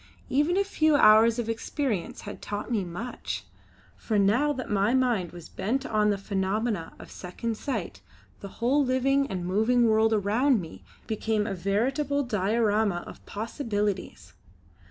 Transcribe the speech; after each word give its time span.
Even 0.29 0.57
a 0.57 0.63
few 0.63 0.95
hours 0.95 1.37
of 1.37 1.47
experience 1.47 2.21
had 2.21 2.41
taught 2.41 2.71
me 2.71 2.83
much; 2.83 3.43
for 3.95 4.17
now 4.17 4.51
that 4.51 4.67
my 4.67 4.95
mind 4.95 5.31
was 5.31 5.47
bent 5.47 5.85
on 5.85 6.09
the 6.09 6.17
phenomena 6.17 6.93
of 6.97 7.11
Second 7.11 7.55
Sight 7.55 8.01
the 8.39 8.47
whole 8.57 8.83
living 8.83 9.27
and 9.27 9.45
moving 9.45 9.87
world 9.87 10.11
around 10.11 10.59
me 10.59 10.83
became 11.05 11.45
a 11.45 11.53
veritable 11.53 12.23
diorama 12.23 13.03
of 13.05 13.23
possibilities. 13.27 14.33